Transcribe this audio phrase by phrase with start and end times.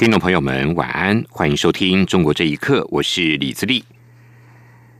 [0.00, 3.84] 听众朋友们，晚安，欢迎收听《中国这一刻》，我是李自立。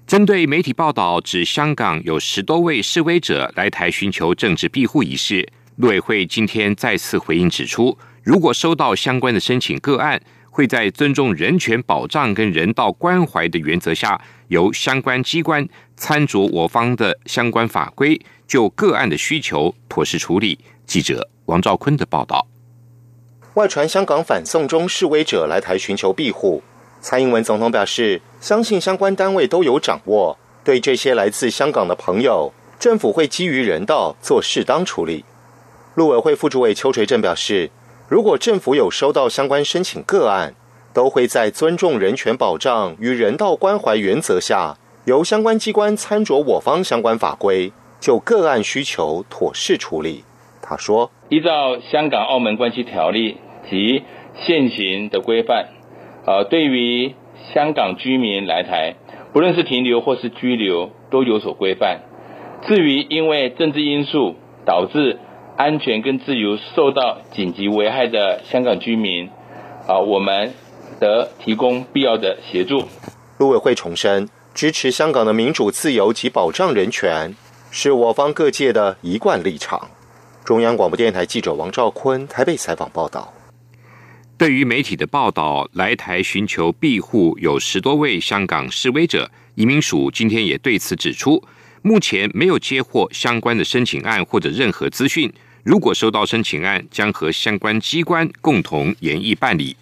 [0.06, 10.20] 针对媒体报道指香港有十多位示威者来台寻求政治庇护一事，陆委会今天再次回应指出，如果收到相关的申请个案，
[10.50, 20.58] 会在尊重人权保障跟人道关怀的原则下，由相关机关参酌我方的相关法规，就个案的需求妥善处理。
[20.84, 22.49] 记者王兆坤的报道。
[23.54, 26.62] 外传香港反送中示威者来台寻求庇护，
[27.00, 30.38] 蔡英文总统表示，相信相关单位都有掌握。
[30.62, 35.24] 对这些来自香港的朋友，政府会基于人道做适当处理。
[35.96, 37.70] 陆委会副主委邱垂正表示，
[38.08, 40.54] 如果政府有收到相关申请个案，
[40.92, 44.76] 都会在尊重人权保障与人道关怀原则下，
[45.06, 50.22] 由相关机关参酌我方相关法规，就个案需求妥适处理。
[50.70, 51.10] 他说。
[51.28, 53.36] 依照香港澳门关系条例
[53.68, 54.04] 及
[54.46, 55.66] 现行的规范，
[56.26, 57.14] 呃，对于
[57.52, 58.94] 香港居民来台，
[59.32, 62.02] 不论是停留或是居留，都有所规范。
[62.66, 65.18] 至于因为政治因素导致
[65.56, 69.28] 安全跟自由受到紧急危害的香港居民，
[69.88, 70.52] 啊，我们
[71.00, 72.84] 得提供必要的协助。
[73.38, 77.34] 陆委会重申，支持香港的民主自由及保障人权，
[77.70, 79.88] 是我方各界的一贯立场。
[80.44, 83.32] 中央广播电台记者王兆坤台北采访报道：
[84.36, 91.42] 对于媒体的报道，来台寻求庇护有十多位香港示威者，移民署今天也对此指出，
[91.82, 95.32] 目前没有接获相关的申请案或者任何资讯。
[95.62, 99.76] 如果收到申请案，将和相关机关共同研议办理。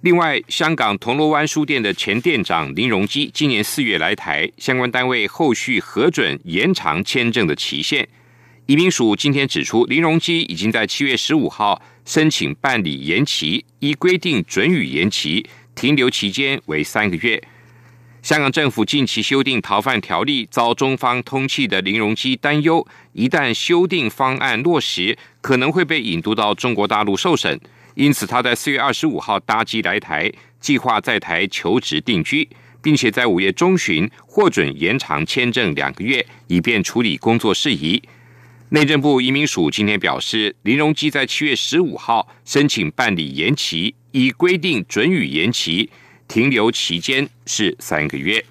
[0.00, 8.06] 另外，香港铜锣湾书店的前店长林荣基今年四月来台，相关单位后续核准延长签证的期限。
[8.66, 17.42] 移民署今天指出，林荣基已经在七月十五号申请办理延期，依规定准予延期，停留期间为三个月。
[18.22, 27.60] 香港政府近期修订逃犯条例，遭中方通缉的林荣基担忧，一旦修订方案落实，可能会被引渡到中国大陆受审。
[27.96, 32.48] 因此，他在四月二十五号搭机来台，计划在台求职定居，
[32.80, 38.00] 并且在五月中旬获准延长签证两个月，以便处理工作事宜。
[38.74, 45.90] 内政部移民署今天表示，林荣基在七月十五号申请办理延期，已规定准予延期，
[46.26, 48.42] 停留期间是三个月。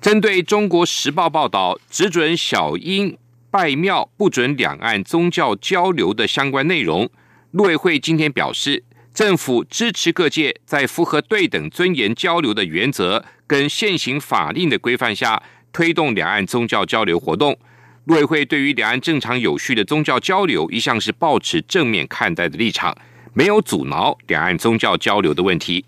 [0.00, 3.18] 针对中国时报报道只准小英
[3.50, 7.10] 拜庙，不准两岸宗教交流的相关内容，
[7.50, 8.82] 陆委会今天表示，
[9.12, 17.58] 政府支持各界在符合对等尊严交流的原则跟现行法令的规范下，推动两岸宗教交流活动。
[18.04, 22.96] 陆委会对于两岸正常有序的宗教交流，一向是保持正面看待的立场，
[23.32, 25.84] 没有阻挠两岸宗教交流的问题。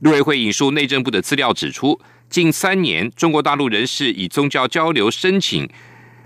[0.00, 5.68] 陆委会引述内政部的资料指出，近三年中国大陆人士以宗教交流申请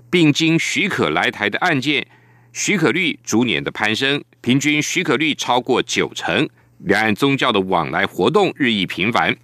[0.09, 2.07] 并经许可来台的案件，
[2.53, 9.35] 许可率逐年的攀升，平均许可率超过九成，两岸宗教的往来活动日益频繁。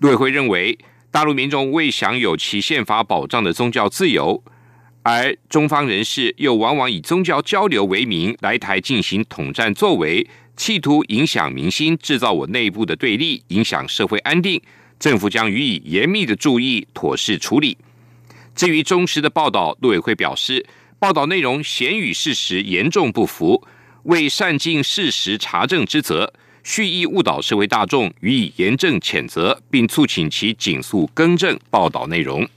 [0.00, 0.76] 陆委会认为，
[1.12, 4.42] 大陆民众未享有其宪法保障的宗教自由。
[5.04, 10.24] 而中方人士又往往以宗教交流为名来台进行统战作为，
[10.56, 14.62] 企图影响民心，制造我内部的对立，影响社会安定。
[15.00, 17.76] 政府将予以严密的注意，妥善处理。
[18.54, 20.64] 至于中时的报道，陆委会表示，
[21.00, 23.66] 报道内容显与事实严重不符，
[24.04, 32.48] 为善尽事实查证之责，蓄意误导社会大众，予以严正谴责，并促请其紧速更正报道内容。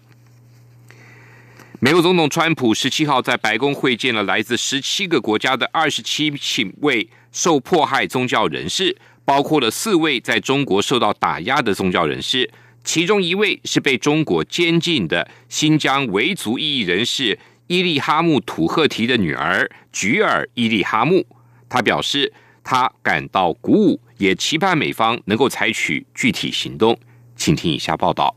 [1.86, 6.34] 美国总统川普十七号在白宫会见了来自十七个国家的二十七
[6.82, 12.50] 位受迫害宗教人士，包括了四位在中国受到打压的宗教人士，
[12.84, 17.38] 其中一位是被中国监禁的新疆维族异议人士
[17.68, 21.24] 伊利哈木土赫提的女儿菊尔伊利哈木。
[21.70, 22.34] 他表示，
[22.64, 27.00] 他感到鼓舞，也期盼美方能够采取具体行动。
[27.36, 28.36] 请听以下报道。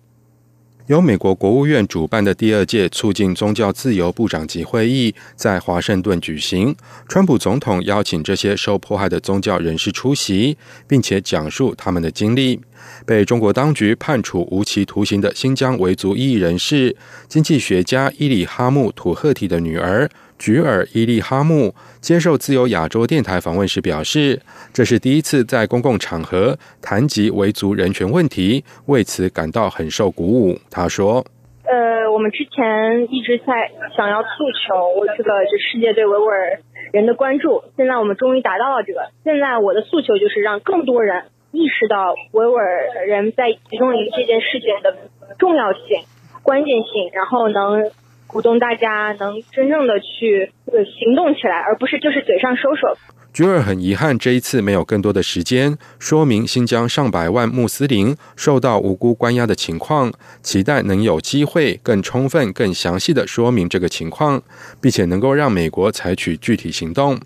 [0.88, 6.74] 由美国国务院主办的第二届促进宗教自由部长级会议在华盛顿举行。
[7.06, 10.56] 川普总统邀请这些受迫害的宗教人士出席，
[10.86, 12.58] 并且讲述他们的经历。
[13.06, 16.96] 被中国当局判处无期徒刑的新疆维族异议人士、
[17.26, 20.08] 经济学家伊里哈木·土赫提的女儿。
[20.38, 24.40] 菊尔伊利哈木接受自由亚洲电台访问时表示，
[24.72, 30.56] 这是第一次在公共场合谈及维族人权问题，为此感到很受鼓舞。
[30.70, 31.26] 他说
[31.66, 36.60] ：“呃，我们之前一直在想要诉求这个，就世界对维吾尔
[36.92, 37.64] 人的关注。
[37.76, 39.10] 现在我们终于达到了这个。
[39.24, 44.96] 现在我的诉求就是让更多人意识到维吾尔人在集中营这件事情的
[45.38, 46.02] 重要性、
[46.42, 47.90] 关键性，然后能。”
[48.28, 52.94] 鼓动大家能真正的去行动起来，而不是就是嘴上说说。
[53.32, 60.12] 菊儿很遗憾，这一次没有更多的时间说明新疆上百万穆斯林受到无辜关押的情况，
[60.42, 64.42] 期待能有机会更充分、更详细的说明这个情况，
[64.78, 67.18] 并且能够让美国采取具体行动。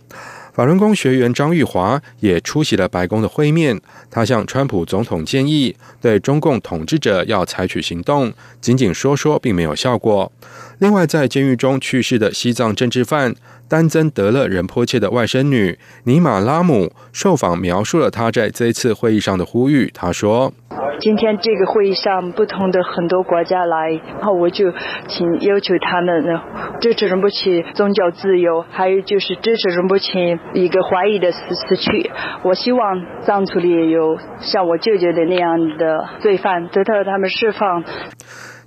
[0.54, 10.30] 法轮功学员张玉华也出席了白宫的会面，他向川普总统建议，对中共统治者要采取行动，仅仅说说并没有效果。
[10.82, 13.36] 另外，在监狱中去世的西藏政治犯
[13.68, 19.88] 丹增德勒仁波切的外甥女尼玛拉姆受访描述了他在这一次会议上的呼吁。
[19.94, 20.52] 他说
[20.98, 24.72] ：“今天这个会议上，不同的很多国家来，然后我就
[25.06, 26.42] 请要求他们呢
[26.80, 32.10] 支持仁波切宗教自由，还有就是支持仁波切一个怀疑的死死去。
[32.42, 37.84] 我希望藏族里有像我舅舅的那样的罪犯得到他们释放。”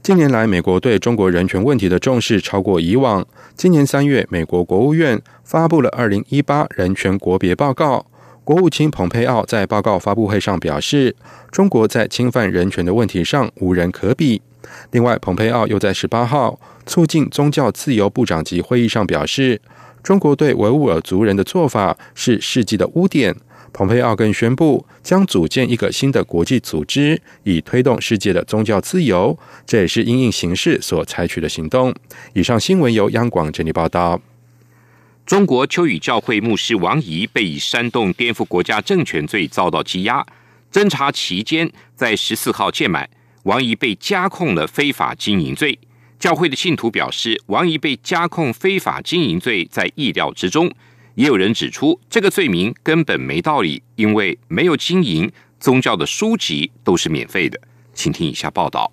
[0.06, 3.26] 近年来，美国对中国人权问题的重视超过以往。
[3.56, 7.98] 今年三月，美国国务院发布了《二零一八人权国别报告》，
[8.44, 11.16] 国务卿蓬佩奥在报告发布会上表示，
[11.50, 14.44] 中国在侵犯人权的问题上无人可比。
[14.92, 19.60] 另外，蓬佩奥又在十八号促进宗教自由部长级会议上表示，
[20.06, 23.36] 中国对维吾尔族人的做法是世纪的污点。
[23.74, 29.36] 蓬佩奥更宣布将组建一个新的国际组织，以推动世界的宗教自由。
[29.66, 31.92] 这也是因应形势所采取的行动。
[32.34, 34.22] 以上新闻由央广整理报道。
[35.26, 40.24] 中国秋雨教会牧师王怡被以煽动颠覆国家政权罪遭到羁押，
[40.72, 43.10] 侦查期间在十四号届满，
[43.44, 45.80] 王怡被加控了非法经营罪。
[46.20, 50.72] 教会的信徒表示，王怡被加控非法经营罪在意料之中。
[51.16, 57.60] 也有人指出，这个罪名根本没道理，因为没有经营宗教的书籍都是免费的。
[57.94, 58.92] 请听以下报道：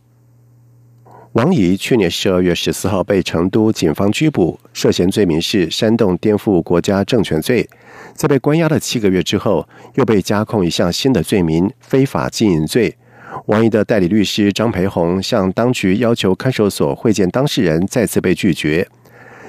[1.32, 7.68] 王怡去年十二月十四号被成都警方拘捕，涉嫌罪名是煽动颠覆国家政权罪。
[8.14, 12.96] 在被关押了七个月之后，又被加控一项新的罪名——非法经营罪。
[13.46, 18.86] 王毅的代理律师张培红向当局要求看守所会见当事人，再次被拒绝。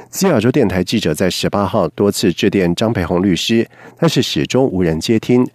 [0.10, 5.48] 西亚洲电台记者在十八号多次致电张培红律师，但是始终无人接听。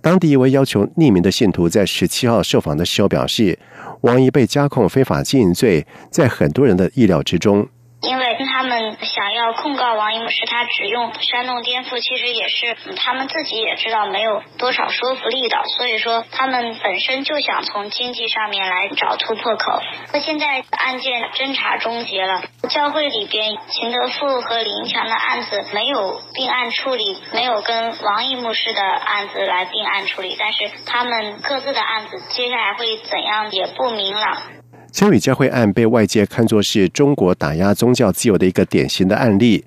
[0.00, 3.58] 当地一位要求匿名的信徒在十七号受访的时候表示，
[4.02, 7.66] 王毅被加控非法经营罪，在很多人的意料之中。
[8.02, 8.55] 因为他
[9.02, 19.80] 想要控告王一木是他只用煽动颠覆，其实也是他们自己也知道没有多少说服力的，所以说他们本身就想从经济上面来找突破口。
[20.12, 34.55] 那现在案件侦查终结了，教会里边秦德富和林强的案子没有并案处理，没有跟王一木氏的案子来并案处理，但是他们各自的案子接下来会怎样也不明朗。
[34.96, 39.62] 秋雨教会案被外界看作是中国打压宗教自由的一个典型的案例，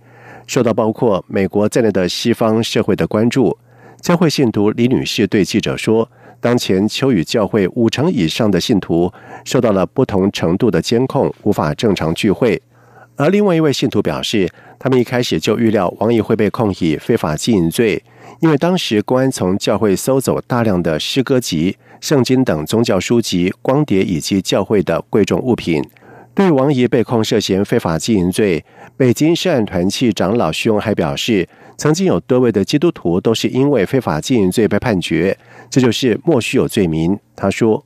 [0.48, 3.56] 受到包括美国在内的西方社会的关注。
[4.02, 6.10] 教会信徒李女士对记者说
[6.42, 9.14] ：“当前秋雨教会五成以上的信徒
[9.46, 12.60] 受到了不同程度的监控，无法正常聚会。”
[13.16, 18.04] 而另外一位信徒表示，他们一开始就预料王毅会被控以非法经营罪，
[18.40, 21.78] 因为当时公安从教会搜走大量的诗歌集。
[22.02, 25.84] 圣经等宗教书籍、光碟以及教会的贵重物品。
[26.34, 28.64] 对王怡被控涉嫌非法经营罪，
[28.96, 35.38] 北京涉案团契长老徐荣还表示，曾经有多位的基督徒都是因为非法经营罪被判决，
[35.70, 37.18] 这就是莫须有罪名。
[37.36, 37.86] 他说。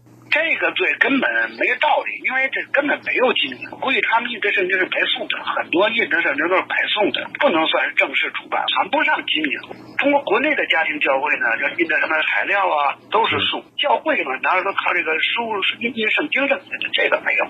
[1.04, 1.28] 根本
[1.60, 3.68] 没道理，因为这根本没有经营。
[3.84, 9.60] 估计他们印的圣经是白送的，很多印的圣经都是白送的，不能算是正式出版，谈不上经营。
[10.00, 13.60] 中国国内的家庭教会呢，这印的什么材料啊，都是送。
[13.76, 15.44] 教会嘛，哪有都靠这个书
[15.84, 16.56] 印印圣经的，
[16.96, 17.44] 这个没有。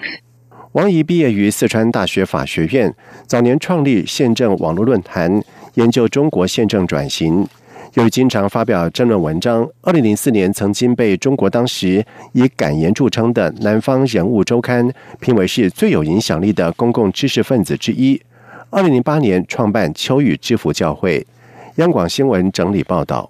[0.73, 2.91] 王怡毕业于四川大学法学院，
[3.27, 5.29] 早年创立宪政网络论坛，
[5.75, 7.45] 研究中国宪政转型。
[7.95, 18.19] 由于经常发表政论文章，二零零四年曾经被中国当时以敢言著称的《南方人物周刊》评为是最有影响力的公共知识分子之一。
[18.71, 21.23] 二零零八年创办秋雨之福教会。
[21.75, 23.29] 央广新闻整理报道。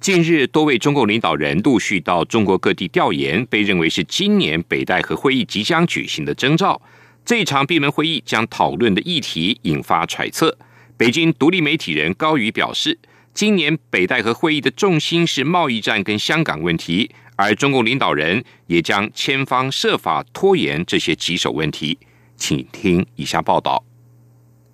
[0.00, 6.80] 近日，多位中共领导人陆续到中国各地调研，被认为是今年北戴河会议即将举行的征兆。
[7.22, 10.56] 这场闭门会议将讨论的议题引发揣测。
[10.96, 12.98] 北京独立媒体人高宇表示。
[13.38, 21.96] 今年北戴河会议的重心是贸易战跟香港问题，而中共领导人也将千方设法拖延这些棘手问题。
[22.36, 23.84] 请听以下报道。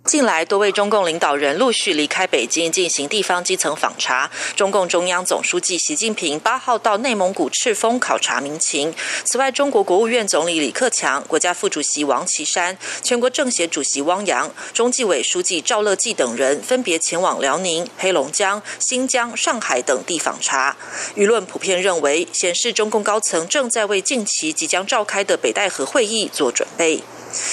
[0.06, 4.30] 近来，多位中共领导人陆续离开北京进行地方基层访查。
[4.54, 8.94] 中共中央总书记习近平八号到内蒙古赤峰考察民情。
[9.24, 20.76] 此外，中国国务院总理李克强、国家副主席王岐山、全国政协主席汪洋、中纪委书记赵乐际等人分别前往辽宁、黑龙江、新疆、上海等地访查。
[21.16, 27.00] 舆论普遍认为，显示中共高层正在为近期即将召开的北戴河会议做准备。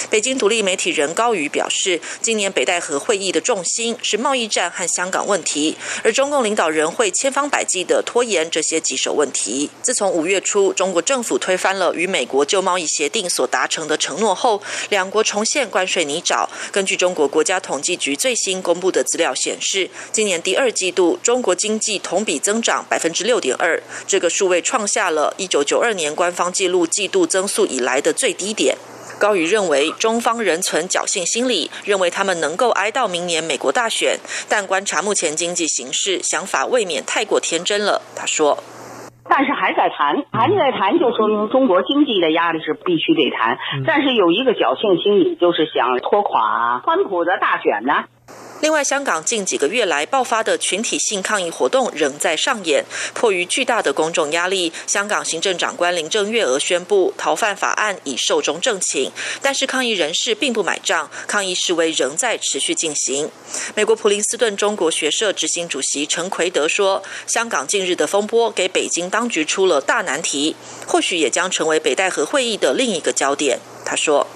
[0.10, 9.70] 北京独立媒体人高宇表示，今年北戴河会议的重心是贸易战和香港问题，而中共领导人会千方百计地拖延这些棘手问题。
[9.82, 16.48] 自从五月初中国政府推翻了与美国旧贸易协定所达成的承诺后，两国重现关税泥沼。
[16.72, 28.78] 根据中国国家统计局最新公布的资料显示，今年第二季度中国经济同比增长百分之六点二，这个数位创下了一九九二年官方记录季度增速以来的最低点。
[29.22, 34.18] 高宇认为，中方仍存侥幸心理，认为他们能够挨到明年美国大选。
[34.50, 38.01] 但观察目前经济形势，想法未免太过天真了。
[38.16, 38.58] 他说
[39.30, 43.60] ：“但是还在谈，还在谈，就说明中国经济的压力是必须得谈。
[43.86, 48.06] 但是有一个侥幸心理，就是想拖垮川普的大选呢。”
[48.62, 52.86] 另外，香港近几个月来爆发的群体性抗议活动仍在上演。
[53.15, 59.12] 迫于巨大的公众压力，香港行政长官林郑月娥宣布逃犯法案已寿终正寝。
[59.41, 63.32] 但是抗议人士并不买账，抗议示威仍在持续进行。
[63.74, 74.27] 美国普林斯顿中国学社执行主席陈奎德说：“香港近日的风波给北京当局出了大难题，或许也将成为北戴河会议的另一个焦点。”他说。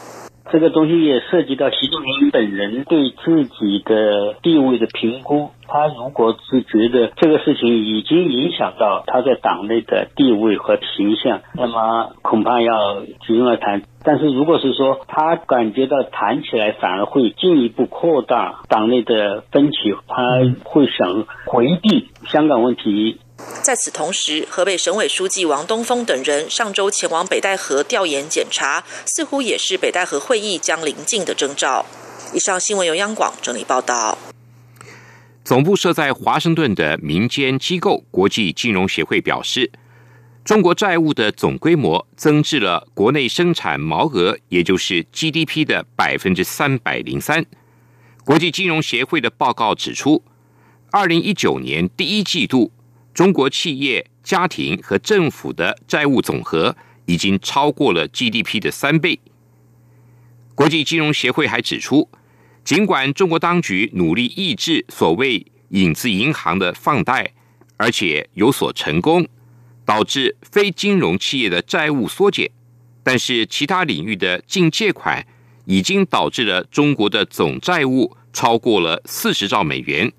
[0.52, 5.50] 这个东西也涉及到习近平本人对自己的地位的评估。
[5.68, 13.82] 他如果是觉得这个事情已经影响到他在党内的地位和形象，那么恐怕要集中来谈。
[14.04, 23.18] 但是如果是说他感觉到谈起来反而会进一步扩大党内的分歧，他会想回避香港问题。
[23.62, 31.86] 在此同时，河北省委书记王东峰等人上周前往北戴河调研检查，似乎也是北戴河会议将临近的征兆。
[32.34, 34.18] 以上新闻由央广整理报道。
[35.44, 39.72] 总部设在华盛顿的民间机构国际金融协会表示，
[40.44, 47.46] 中国债务的总规模增至了国内生产毛额，也就是 GDP 的百分之三百零三。
[48.24, 50.24] 国际金融协会的报告指出，
[50.92, 52.72] 二零一九年第一季度。
[53.15, 59.17] 中国企业、家庭和政府的债务总和已经超过了 GDP 的三倍。
[60.53, 62.10] 国际金融协会还指出，
[62.65, 67.31] 尽管中国当局努力抑制所谓影子银行的放贷，
[67.77, 69.25] 而且有所成功，
[69.86, 72.51] 导致非金融企业的债务缩减，
[73.01, 75.25] 但是其他领域的净借款
[75.63, 80.12] 已经导致了中国的总债务超过了四十兆美元，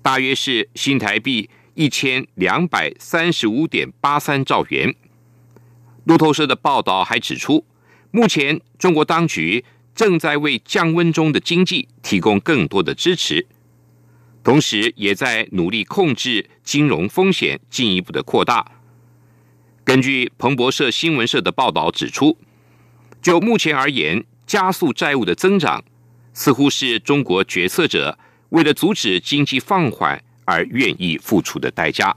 [0.00, 1.50] 大约是新台币。
[1.74, 4.94] 一千两百三十五点八三兆元。
[6.04, 7.64] 路透社的报道还指出，
[8.10, 9.64] 目前中国当局
[9.94, 13.46] 正在为降温中的经济提供更多的支持，
[14.42, 18.66] 同时也在努力控制金融风险进一步的扩大。
[19.84, 22.36] 根据彭博社新闻社的报道指出，
[23.20, 25.84] 就目前而言，加速债务的增长
[26.32, 28.18] 似乎是中国决策者
[28.50, 30.22] 为了阻止经济放缓。
[30.44, 32.16] 而愿意付出的代价。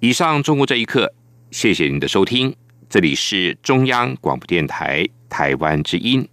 [0.00, 1.12] 以上，中国这一刻，
[1.50, 2.54] 谢谢您的收听，
[2.88, 6.28] 这里是中央广播电台台湾之音。